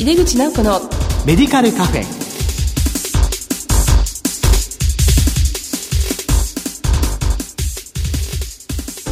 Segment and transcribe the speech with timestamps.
[0.00, 0.80] 井出口直子の
[1.26, 2.04] メディカルカフェ。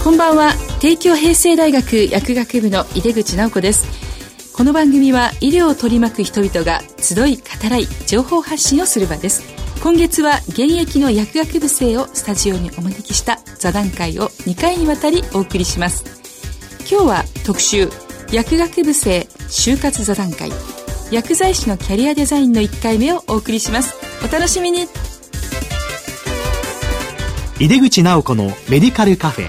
[0.02, 0.54] こんばんは。
[0.80, 3.84] 帝京平成大学薬学部の井出口直子です。
[4.54, 9.42] この番組は医療を取り巻く人々が集い語らい情報発信をする場です。
[9.82, 16.02] 今月は現役の薬学部生をスタジオにお招きした座談会を2回にわたりお送りします。
[16.90, 17.90] 今日は特集
[18.32, 20.50] 薬学部生就活座談会
[21.10, 23.94] 薬剤師のキャリアデザインの1回目をお送りします。
[24.22, 24.86] お楽しみに。
[27.58, 29.48] 井出口直子のメディカルカフェ。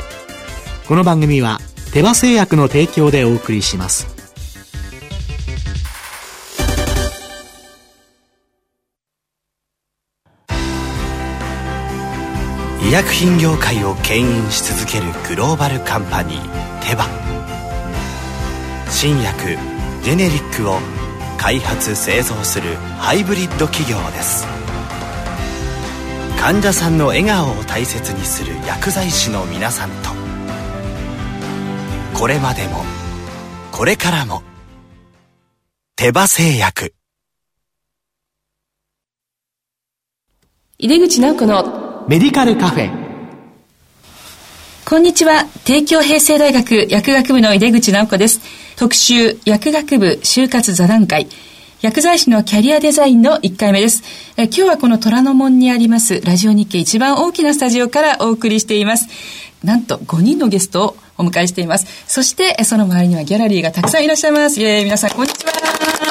[0.87, 1.59] この番組は
[1.91, 4.07] 手羽製薬の提供でお送りします。
[12.81, 17.05] 医薬品業界を牽引し続けるグローバルカンパニーテバ。
[18.89, 19.57] 新薬
[20.03, 20.79] ジェネリックを
[21.39, 24.45] 開発製造するハイブリッド企業です。
[26.37, 30.09] 患者さんの笑顔を大切にする薬剤師の皆さんと。
[32.13, 32.83] これまでも
[33.71, 34.43] これからも
[35.95, 36.93] 手羽製薬。
[40.77, 43.08] 井出口直子のメディカルカフェ
[44.89, 48.41] こんにちは帝京平成大学薬学部の井出口直子です
[48.75, 51.27] 特集薬学部就活座談会
[51.81, 54.03] 薬剤師のキャリアデザインの1回目です。
[54.35, 59.07] え今日はこの虎ノ門にありますラジオ日経一番大きなスタジオからお送りしています。
[59.63, 61.85] なんと5人のゲストをお迎えしています。
[62.07, 64.59] そして、その周りにはギャラリーがたくさんいらっしゃいます。
[64.59, 66.08] イェーイ、皆さん、こんにちは。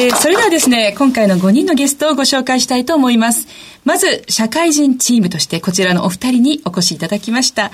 [0.00, 0.08] はい。
[0.08, 3.46] えー、それではですね、今回の5人のゲストをご紹介したいと思います。
[3.84, 7.70] まず、社会人チームとしてこちらのお二人にお越しいただきました。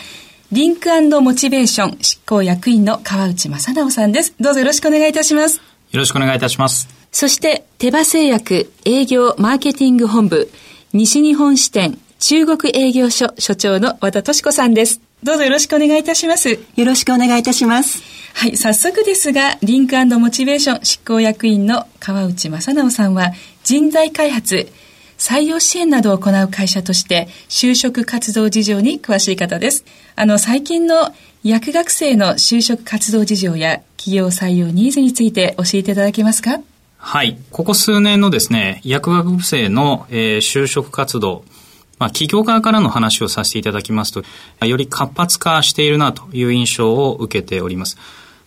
[0.52, 0.88] リンク
[1.20, 4.34] モチベーション執行役員の川内正直さんです。
[4.40, 5.56] どうぞよろしくお願いいたします。
[5.56, 6.88] よろしくお願いいたします。
[7.12, 10.50] そして、手羽製薬営業マーケティング本部
[10.92, 15.00] 西日本支店中国営業所所長の和田敏子さんです。
[15.24, 16.50] どうぞよろしくお願いいたします。
[16.50, 18.02] よろしくお願いいたします。
[18.34, 23.32] はい、早速ですが、リンクモチベーション執行役員の川内正直さんは、
[23.64, 24.68] 人材開発、
[25.16, 29.86] 採用支援などを行う会社として、就職活動事情に詳しい方です。
[30.16, 36.60] あの、最近の薬学生の就職活動事情や企業採用ニーズについて教えていただけますか？
[36.98, 37.38] はい。
[37.50, 41.44] ここ数年のですね、薬学部生の、えー、就職活動、
[41.98, 44.22] まあ、企業側からの話をさせていただきますと、
[44.66, 47.96] より活発化しているなという印象を受けております。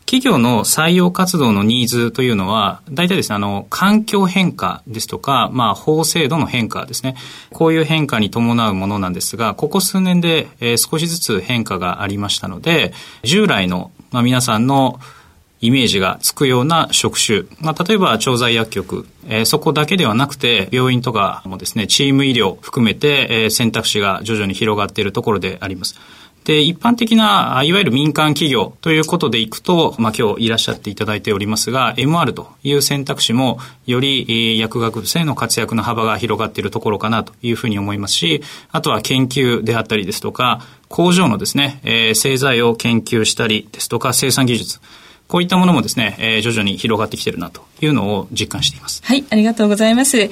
[0.09, 7.15] 企業の採用活動のニーズというのは、大体ですね、あの、環境変化ですとか、まあ、法制度の変化ですね。
[7.51, 14.99] こういう変化に伴うものなんですが、ここ数年で、えー、少しずつ変化がありましたので、従来の、まあ、皆さんの
[15.61, 25.95] イメージがつくような職種、まあ、例えば調剤薬局、えー、そこだけではなくて病院とかもですねチーム医療含めて、えー、選択肢が徐々に広がっているところであります。
[26.49, 44.79] で、一般的な、いわゆる民間企業ということでいくと、まあ、今日いらっしゃっていただいておりますが、MR という選択肢も、より薬学部生の活躍の幅が広がっているところかなというふうに思いますし、あとは研究であったりですとか、工場のですね、えー、製剤を研究したりですとか、生産技術、
[45.29, 49.01] こういったものもですね、えー、徐々に広がってきているなというのを実感しています。
[49.05, 50.29] はい、ありがとうございます。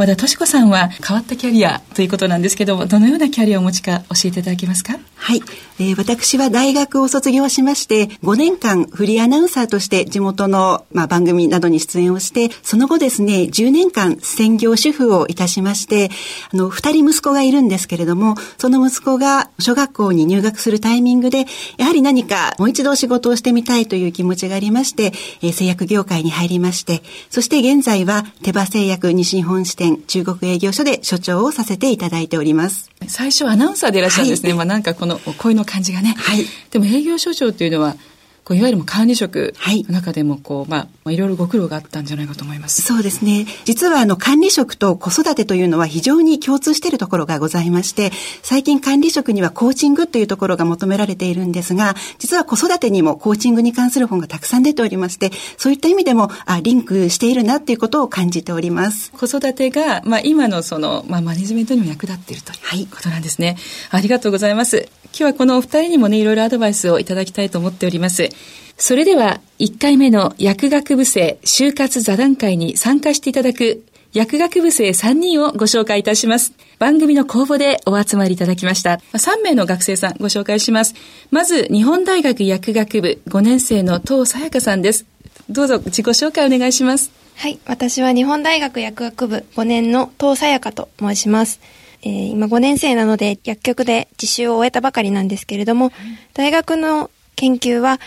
[0.00, 4.98] 和田敏子さんは変わったキャリアということなんですけども、どのようなキャリアをお持ちか教えていただけますか？
[5.16, 5.42] はい、
[5.78, 16.08] えー、私は大学を卒業しまして、5年間フリーアナウンサーとして地元の、まあ、番組などに出演をして、その後ですね、10年間専業主婦をいたしまして、
[16.50, 21.44] あの、2人息子がいるんですけれども、その息子が小学校に入学するタイミングで、
[21.76, 25.12] やはり何かもう一度仕事をしてみたいという気持ちがありまして、
[25.42, 32.90] えー、製薬業界に入りまして、そして現在は手羽製薬西日本支店中国営業所で所長をさせていただいております。
[33.08, 34.50] 最初アナウンサーでいらっしゃるんですね。
[34.50, 36.14] はい、まあなんかこの声の感じがね。
[36.18, 36.44] はい。
[36.70, 37.96] でも営業所長っていうのは、
[38.44, 39.54] こういわゆる管理職
[39.88, 42.82] の中でもこう、まあ、いろいろご苦労があったんじゃないかと思います。
[42.82, 43.46] そうですね。
[43.64, 48.10] 実はあの管理職と子育てというのは非常に共通しているところがございまして、
[48.42, 59.12] 最近管理職にはコーチングというところが求められているんですが、実は子育てにもコーチングに関する本がたくさん出ておりまして、そういった意味でもあリンクしているなっていうことを感じております。
[59.12, 63.56] 子育てが、まあ、今のその、まあ、マネジメントにも役立っているということなんですね。
[63.90, 64.88] はい、ありがとうございます。
[65.12, 68.29] 今日はこのお二人にもね、いろいろアドバイスをいただきたいと思っております。
[68.76, 76.52] それでは、1回目の薬学部生就活座談会に参加していただく薬学部生3人をご紹介いたします。
[76.80, 79.00] 番組の公募でお集まりいただきました。
[79.12, 80.94] 3名の学生さんご紹介します。
[81.30, 85.06] まず、日本大学薬学部5年生の東さやかさんです。
[85.48, 87.12] どうぞ自己紹介お願いします。
[87.36, 87.60] はい。
[87.66, 91.60] 私は日本大学薬学部5年の東さやかと申します。
[92.02, 95.92] えー、今5年生なので薬局で実習を終えたばかりなんですけれども、
[96.34, 98.00] 大学の研究は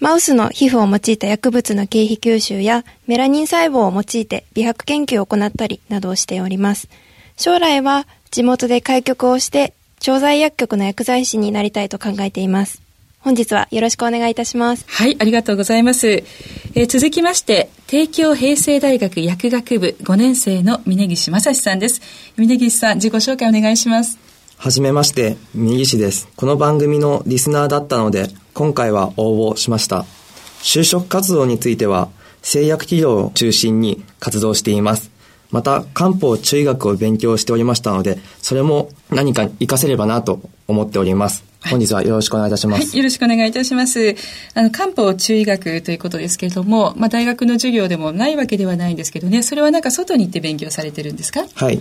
[0.00, 6.88] マウスの皮膚を用いた薬物の経費吸収やメラニン細胞を用いて美白研究を行ったりなどをしております。
[7.36, 12.80] 将来は地元で開局をして調剤薬局の薬剤師になりたいと考えています。
[13.20, 14.84] 本日はよろしくお願いいたします。
[14.86, 16.08] はい、ありがとうございます。
[16.08, 22.00] えー、続きまして、帝京平成大学薬学部5年生の峯岸正史さんです。
[22.36, 24.27] 峯岸さん、自己紹介お願いします。
[24.58, 26.26] はじめまして、峯岸です。
[26.34, 30.04] この番組のリスナーだったので、今回は応募しました。
[30.62, 32.08] 就職活動については、
[32.42, 35.12] 製薬企業を中心に活動しています。
[35.52, 41.44] また、漢方中医学を勉強しておりましたので、それも何か活かせればなと思っております。
[41.70, 42.88] 本日はよろしくお願いいたします。
[42.88, 44.16] はい、よろしくお願いいたします。
[44.54, 51.44] あの、漢方中医学ということですけれども、まあ、大学の授業でもないわけではないんですけどね、それはなんか外に行って勉強されてるんですか？
[51.54, 51.80] はい。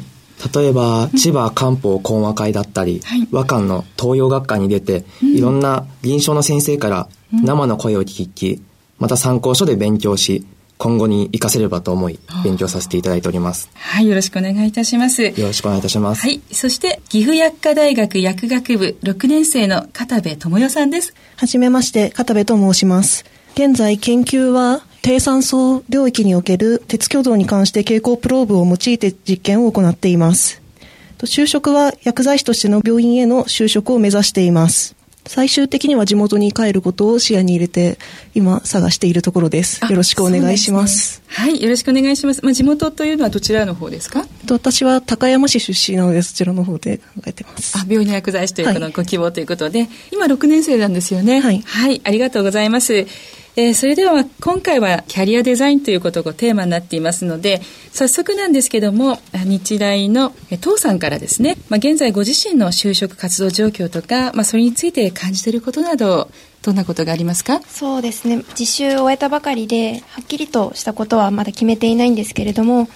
[0.53, 8.61] 例えば、千葉漢方講和会だったり、はい、和漢の東洋学科に出て、うん、いろんな臨床の先生から生の声を聞き、
[8.99, 10.45] また参考書で勉強し、
[10.77, 13.69] 今後に活かせればと思い、勉強させていただいております。
[13.73, 15.23] はい、よろしくお願いいたします。
[15.23, 16.21] よろしくお願いいたします。
[16.21, 21.15] はい、そして岐阜薬科大学薬学部6年生の片部智代さんです。
[21.35, 23.25] はじめまして、片部と申します。
[23.55, 30.61] 現在研究は低酸素領域における鉄挙動に関して蛍光プローブを用いて実験を行っています。
[31.19, 34.95] 就職は薬剤師としての病院への就職を目指しています。
[35.25, 37.97] 最終的には地元に帰ることを視野に入れて
[38.33, 39.83] 今探しているところです。
[39.83, 42.41] よろしくお願いします、ね、はいよろしくお願いします。
[42.45, 44.25] まあ地元というのはどちらの方ですか？
[44.49, 47.77] 私は高山市出身なのでそちらの方で考えてます。
[47.77, 51.41] あ病院の薬剤師というこのご希望ということで、はい、今6年生なんですよね。
[51.41, 53.05] はい、はい、ありがとうございます
[53.59, 57.59] えー、それでは今回はキャリアデザインということがテーマになっていますので
[57.91, 60.31] 早速なんですけども日大の
[60.61, 66.29] 父さんからですね、まあ、現在ご自身の就職活動状況とか、まあ、それについて感じていることなど
[66.61, 67.59] どんなことがありますか？
[67.61, 68.43] そうですね。
[68.59, 72.87] 実習を終えたばかりではっきりとしたことはまだ決めていないんですけれども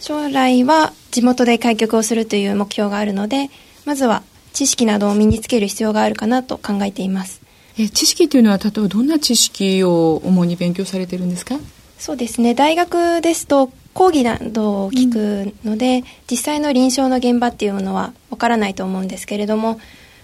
[0.00, 3.50] 将来は地元で開局をするという目標があるので
[3.84, 4.22] まずは
[4.54, 7.37] 知識などを身につける必要があるかなと考えています。
[7.78, 11.58] え知識というのは例えばどんな知識を主に勉強されてるんですか？
[11.98, 12.54] そうですね。
[12.54, 19.80] 大学ですと講義などを聞くので、うん、実際の臨床の現場っていうのはわからないと思うんですけれども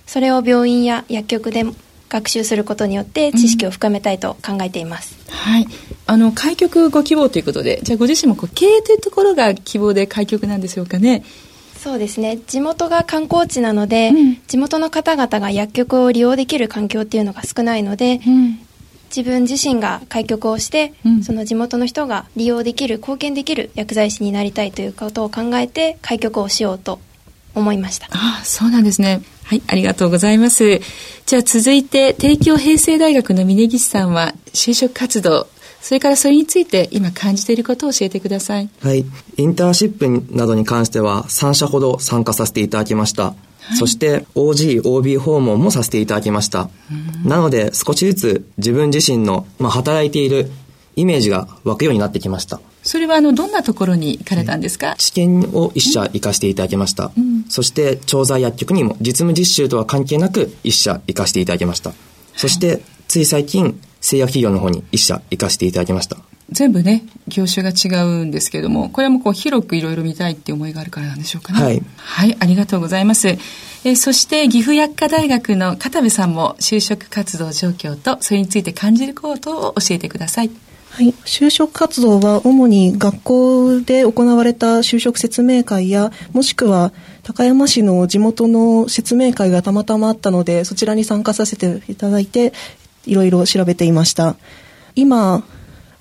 [0.07, 1.65] それを病院や薬局で
[2.09, 5.67] 学習することによって知識を深めたいと考えています、うん、はい。
[6.07, 11.25] あの開局ご希望ということでじゃあご自身もこう経営というところが希望で開局なんでしょうかね
[11.85, 12.39] そうですね。
[12.39, 18.59] 地元が観光地なので、うん、地元の方々が薬局を利用できる環境っていうのが少ないので、うん、
[19.15, 27.01] 自分自身が開局をして、うん、その地元の人が利用できる貢献できる薬剤師になりたいということを考えて開局をしようと
[27.55, 28.07] 思いました。
[28.13, 29.21] ああそうなんですね。
[29.43, 30.81] はいありがとうございます。
[31.27, 35.49] じゃあ続いて帝京平成大学の峯岸さんは就職活動
[35.85, 38.71] それからそれについて今感じていることを教えてください。
[38.81, 39.05] はい。
[39.37, 43.25] インターンシップなどに関しては3社ほど参加させていただきました。
[43.25, 43.35] は
[43.75, 46.71] い、そして OG、OB 訪問もさせていただきました。
[47.27, 50.51] なので少しずつ自分自身の、まあ、働いている
[50.97, 52.63] イメージが湧くようになってきました。
[52.83, 61.93] それはあのどんなところに行かれたんですか、治験を一社行かせていただきました、うん、そして調剤薬局にも実務実習とは関係なく一社行かせていただきました、
[62.37, 66.19] そしてつい最近製薬企業の方に一社行かせていただきました。
[66.51, 71.61] 全部ね、業種が違うんですけれども、これもこう広くいろいろ見たいっていう思いがあるからなんでしょうかね。
[71.61, 71.83] はい。
[71.97, 73.39] はい、ありがとうございます。
[73.85, 80.51] えそして岐阜薬科大学の片部さんも就職活動状況とそれについて感じることを教えてください。
[80.91, 86.93] はい、就職活動は主に学校で行われた就職説明会やもしくは
[87.25, 92.53] 高山市の地元の説明会がたまたまあったのでそちらに参加させていただいて
[93.07, 94.37] いろいろ調べていました。
[94.95, 95.45] 今、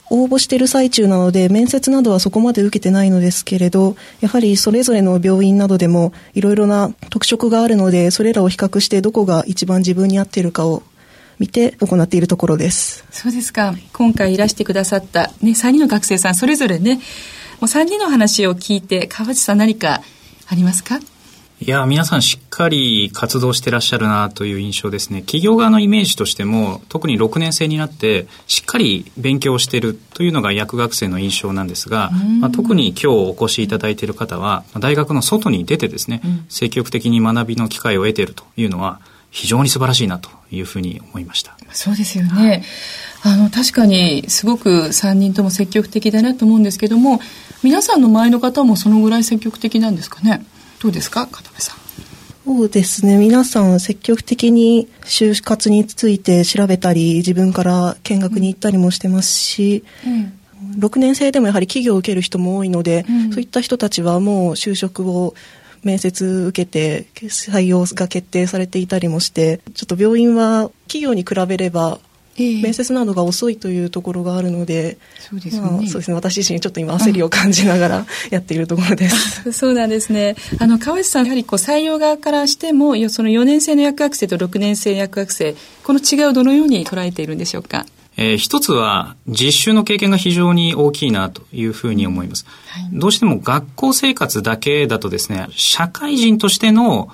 [0.09, 10.83] 応募している最中なので面接などはそこまで受けてないのですけれどやはりそれぞれの病院などでもいろいろな特色があるのでそれらを比較してどこが一番自分に合っているかを
[11.39, 13.03] 見て行っているところです。
[13.09, 13.73] そうですか。
[13.91, 17.01] 今回いらしてくださった、ね、3人の学生さんそれぞれねも
[17.61, 20.03] う3人の話を聞いて川内さん何か
[20.47, 20.99] ありますか？
[21.61, 25.21] いや、皆さんしっかり活動してらっしゃるなという印象ですね。
[25.21, 38.99] 企業側のイメージとしても、特に6年生になって、しっかり勉強してるというのが薬学生の印象なんですが、まあ、特に今日お越しいただいている方は、大学の外に出てですね、うん、積極的に学びの機会を得ているというのは、
[39.33, 41.57] 非常に素晴らしいなというふうに思いました。
[41.71, 42.63] そうですよね。
[43.23, 47.19] あの、確かにすごく3人とも積極的だなと思うんですけども、
[47.63, 50.45] 皆さんの前の方もそのぐらい積極的なんですかね？
[50.83, 51.77] どうですか片目さん？
[52.45, 53.17] そうですね。
[53.17, 60.33] 皆さん積極的に就活について調べたり、自分から見学に行ったりもしてますし、うん
[60.77, 65.35] 6年生でもやはり企業を受ける人も多いので、うん、そういった人たちはもう就職を
[65.83, 71.99] 面接受けて採用が決定されていたりもしてちょっと病院は企業に比べれば
[72.37, 76.15] 面接などが遅いというところがあるので、そうですね、まあ、そうですね。
[76.15, 79.51] 私自身ちょっと今焦りを感じながら やっているところです。
[79.53, 80.35] そうなんですね。
[80.59, 87.85] あの川内さんやはりこう採用側からしても、その4年生の薬学生と6年生薬学生、この違いをどのように捉えているんでしょうか？
[88.15, 97.09] えー、一つは実習の経験が非常に大きいなというふうに思います、はい、どうしても学校生活だけだとですね社会人としての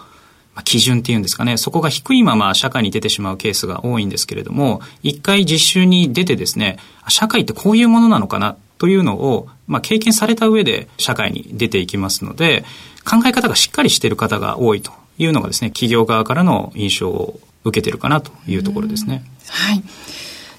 [0.63, 12.63] 基準っていうんですかね、そこが低いまま社会に出てしまうケースが多いんですけれども、一回実習に出てですね、社会ってこういうものなのかなというのを、まあ、経験された上で社会に出ていきますので、
[13.05, 19.23] 考え方がしっかりしている方が多いというのがですね、企業側からの印象を受けてるかなというところですね。
[19.47, 19.83] はい。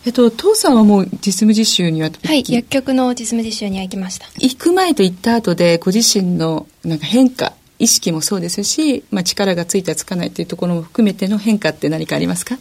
[0.06, 2.10] えっと、父さんはもう実務実習には？
[2.24, 4.26] はい、薬局の実務実習には行きました。
[4.38, 12.56] 行く前と行った後で、ご自身のなんか変化、意識もそうですし、まあ、力がついたつかないというところも含めての変化って何かありますか？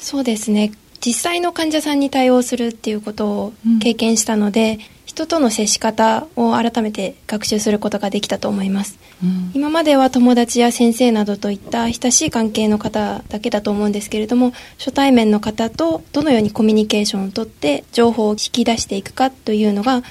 [0.00, 0.72] そうですね。
[1.00, 4.94] 実際の患者さんに対応するっていうことを経験したので、うん。
[5.14, 20.02] 人との接し方を改めて学習することができたと思います、うん、今までは友達や先生などといった親しい関係の方だけだと思うんですけれども初対面の方とどのようにコミュニケーションをとって情報を引き出していくかというのが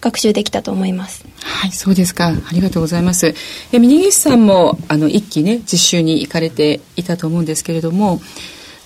[0.00, 1.24] 学習できたと思います。
[1.42, 2.28] はい、そうですか。
[2.28, 3.34] ありがとうございます。
[3.72, 8.20] え、峯岸さんも、あの、一期ね、実習に行かれていたと思うんですけれども、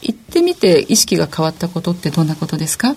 [0.02, 2.94] 行ってみて意識が変わったことってどんなことですか？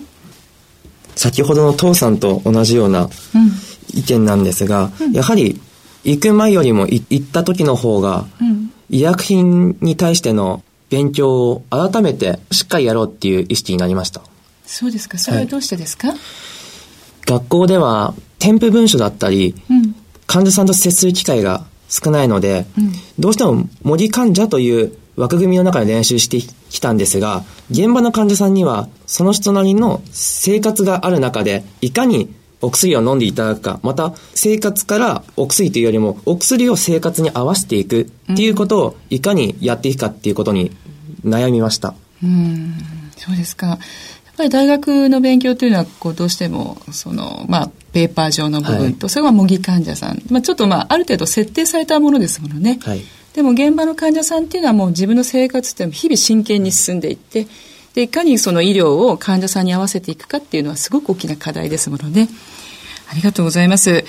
[1.16, 3.08] 先ほどの父さんと同じような
[3.94, 5.60] 意見なんですが、うん、やはり
[6.04, 8.26] 行く前よりも行った時の方が、
[8.90, 14.22] 医薬品に対しての勉強を改めてしっかりやろうっていう意識になりました。
[14.64, 15.18] そうですか。
[15.18, 16.18] それはどうしてですか、はい、
[17.28, 19.94] 学校では添付文書だったり、うん、
[20.26, 40.70] 患者さんと接する機会が少ないので、うん、どうしても模擬患者という枠組みの中で練習してきたんですが、現場の患者さんには、その人なりの生活がある中で、いかにお薬を飲んでいただくか、また生活からお薬というよりも、お薬を生活に合わせていくっていうことをいかにやっていくかっていうことに
[41.24, 41.94] 悩みました。
[42.22, 42.74] うん、
[43.16, 43.78] そうですか。
[44.38, 50.22] やっぱり大学の勉強というのは、こう、どうしても、その、まあ、ペーパー上の部分と、はい、それは模擬患者さん。
[50.30, 52.78] まあ、ちょっとまあ、ある程度設定されたものですものね。
[52.82, 53.02] はい。
[53.34, 57.46] でも現場の患者さんっていうのはもう自分の生活って日々真剣に進んでいって
[57.94, 62.28] でいかにその医療を患者さんに合わせていくかっていうのはすごく大きな課題ですものね。
[63.10, 64.04] ありがとうございます。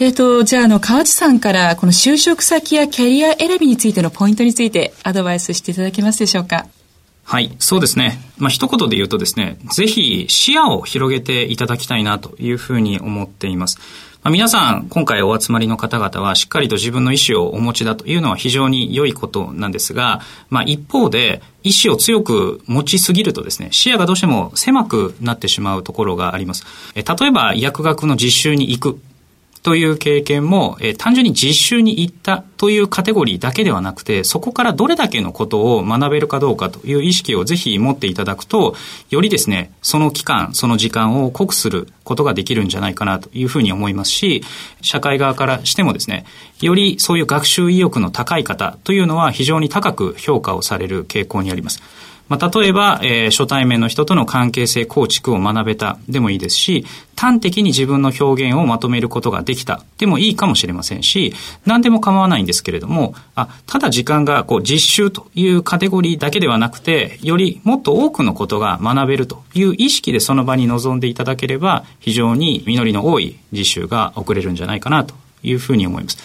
[0.00, 6.66] えっ、ー、と、じゃあ、あの、河内さんから、この就職先やキャリア選びについてのポイントについてアドバイスしていただけますでしょうか？
[7.26, 8.20] はい、そうですね。
[8.36, 13.78] まあ、一言で言うとですね、ぜひ視野を広げていただきたいなというふうに思っています。
[14.22, 26.64] まあ、皆さん、今回お集まりの方々はしっかりと自分の意思をお持ちだというのは非常に良いことなんですが、まあ、一方で、意思を強く持ちすぎるとですね、視野がどうしても狭くなってしまうところがあります。
[26.94, 29.00] え例えば、薬学の実習に行く。
[29.64, 38.76] という経験も、えー、単純に実習に行ったというカテゴリーだけではなくて、そこからどれだけのことを学べるかどうかという意識をぜひ持っていただくと、
[39.08, 44.44] よりですね、その期間、その時間を濃くすることができるんじゃないかなというふうに思いますし、
[44.82, 46.26] 社会側からしてもですね、
[46.60, 51.82] よりそういう学習意欲の高い方というのは非常に高く評価をされる傾向にあります。
[52.28, 61.34] まあ、例えば、えー、初対面の人との関係性構築を学べたでもいいですし、端的に自分の表現をまとめることができたでもいいかもしれませんし、
[61.66, 76.18] 何でも構わないんですけれども、あ、ただ時間がこう実習というカテゴリーだけではなくて、よりもっと多くのことが学べるという意識でその場に臨んでいただければ、非常に実りの多い実習が遅れるんじゃないかなというふうに思います。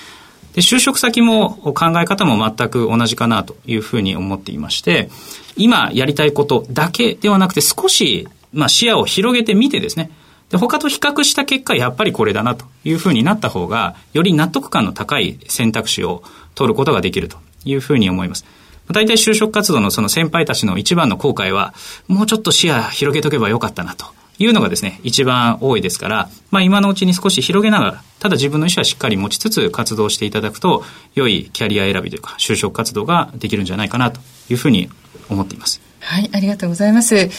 [0.53, 5.09] で就職先も考え方も全く同じかなというふうに思っていまして、
[5.55, 10.11] 今やりたいことだけではなくて少し、まあ、視野を広げてみてですね、
[10.49, 16.23] で、他と比較した結果、やっぱりこれだなというふうになった方が、より納得感の高い選択肢を
[16.55, 18.45] 取ることができるというふうに思います。
[18.91, 21.75] 大体就職活動のその先輩たちの一番の後悔は、
[22.07, 24.07] もうちょっと視野広げとけばよかったなと
[24.39, 34.19] いうのがですね、一番多いですから、まあ今のうちに少し広げながら、ただ自分の意思はしっかり持ちつつ活動していただくと、良いキャリア選びというか、就職活動ができるんじゃないかなと
[34.49, 34.89] いうふうに
[35.29, 35.81] 思っています。
[35.99, 37.29] はい、ありがとうございます。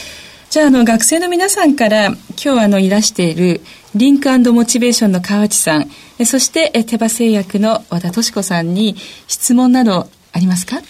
[0.51, 3.61] じゃあ、あの、学生の皆さんから、今日あの、いらしている、
[3.95, 5.91] リンクモチベーションの川内さん、
[6.27, 8.97] そして、手羽製薬の和田敏子さんに
[9.29, 10.83] 質問などありますか？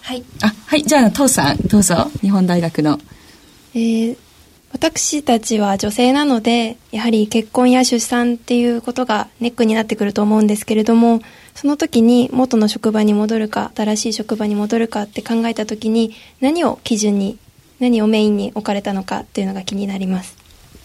[0.00, 0.24] はい。
[0.42, 0.82] あ、はい。
[0.82, 2.10] じゃあ、父さん、どうぞ。
[2.20, 2.98] 日本大学の。
[3.74, 4.16] えー、
[4.72, 11.20] 私たちは女性なので、やはり結婚や出産っていうことがネックになってくると思うんですけれども、
[11.54, 17.38] その時に元の職場に戻るか、新しい職場に戻るかって考えた時に、何を基準に
[17.80, 20.36] 何をメインに置かれたのかというのが気になります。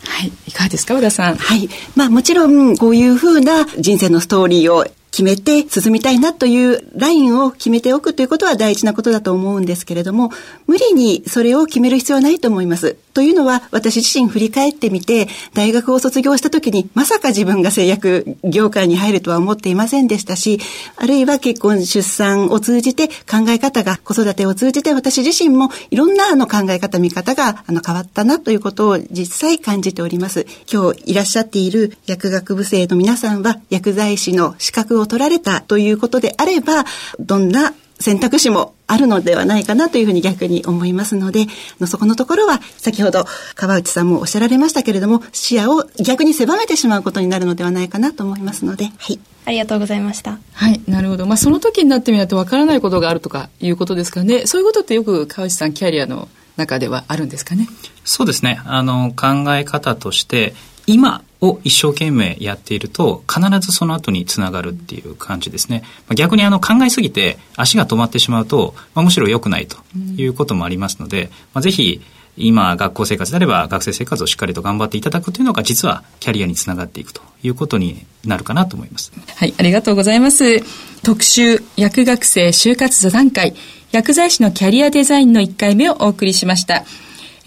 [0.03, 0.31] はい。
[0.47, 1.35] いかがですか、小田さん？
[1.35, 1.69] はい。
[1.95, 10.29] まあもちろん、こういうふうな人生のストーリーを決めて進みたいなというラインを決めておくということは大事なことだと思うんですけれども、
[10.67, 12.97] 無理にそれを決める必要はないと思います。
[13.17, 20.59] というのは、私自身振り返ってみて、大学を卒業した時に、まさか自分が製薬業界に入るとは思っていませんでしたし、
[20.97, 30.45] あるいは結婚、出産を通じて考え方が、子育てを通じて私自身もいろんなあの考え方、見方があの変わったなということを実際感じております。
[30.71, 36.85] 今日いらっしゃっている薬学部生の皆さんは、薬剤師の資格を取られたということであれば、
[37.19, 41.47] どんな選択肢もあるのではないかなというふうに逆に思いますので、
[41.87, 43.25] そこのところは先ほど
[43.55, 49.19] 川内さんもおっしゃられましたけれども、視野を逆に狭めてしまうことになるのではないかなと思いますので、はい。
[49.45, 50.39] ありがとうございました。
[50.53, 51.25] はい、なるほど。
[51.25, 54.45] まあ、その時になってみないとわからないことがあるとかいうことですかね。
[54.45, 56.27] そういうことってよく川内さんキャリアの
[56.57, 57.67] 中ではあるんですかね？
[58.03, 58.59] そうですね。
[58.65, 60.53] あの、考え方として、
[60.85, 65.83] 今を一生懸命やっていると必ずその後につながるっていう感じですね。
[66.15, 69.77] 逆にあの考えすぎて足が止まってしまうと、まあ、むしろ良くないと
[70.17, 72.01] いうこともありますので、まあ、ぜひ
[72.37, 79.11] 今学校生活であれば学生生活をしっかりと頑張っていただくというのが実はキャリアにつながっていくということになるかなと思います。
[79.35, 80.61] はい、ありがとうございます。
[81.03, 83.55] 特集薬学生就活座談会
[83.91, 86.85] 薬剤師のキャリアデザインの1回目をお送りしました。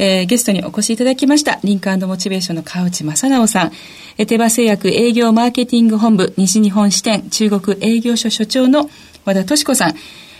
[0.02, 3.72] えー、ゲストにお越しいただきました、リンクモチベーションの川内正直さん、
[4.16, 8.88] え手羽製薬営業マーケティング本部西日本支店中国営業所所長の
[9.26, 9.94] 和田敏子さん、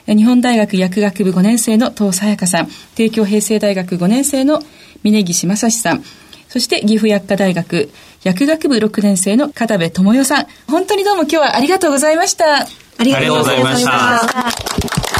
[0.07, 4.63] 日本大学薬学部5年生の東さやかさん、帝京平成大学5年生の
[5.03, 6.03] 峯岸正史さん、
[6.49, 7.91] そして岐阜薬科大学
[8.23, 12.63] 薬学部6年生の片部智代さん、本当にどうも今日はありがとうございました。
[12.63, 15.20] ありがとうございました。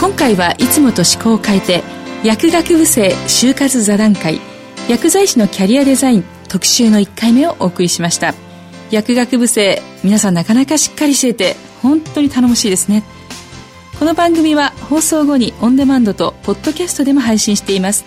[0.00, 1.82] 今回はいつもと思考を変えて
[2.24, 4.40] 薬学部生就活座談会
[4.88, 8.32] 薬剤師のキャリアデザイン特集の1回目をお送りしました。
[8.90, 13.02] 薬学部生皆さんなかなかしっかりしていて本当に頼もしいですね。
[13.98, 18.06] この番組は放送後にオンデマンドとポッドキャストでも配信しています。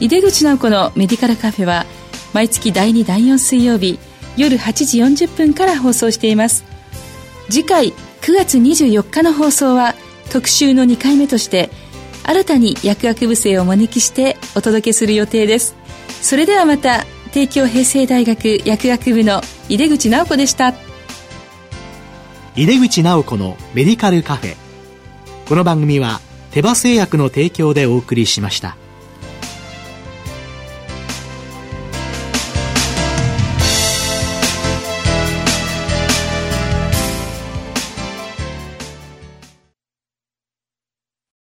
[0.00, 1.84] 井出口直子のメディカルカフェは
[2.32, 3.98] 毎月第2第4水曜日
[4.38, 6.64] 夜8時40分から放送しています。
[7.50, 9.94] 次回9月24日の放送は
[10.32, 11.68] 「特集の2回目として
[12.24, 15.76] 新たに薬学部生をお招きしてお届けする予定です。
[16.22, 20.72] それではまた帝京平成大学薬学部の井出口直子でした。
[22.56, 24.56] 井出口直子のメディカルカフェ。
[25.48, 28.76] この番組は手羽製薬の提供でお送りしました。